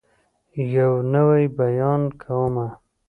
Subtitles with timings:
[0.77, 2.67] يو نوی بيان کومه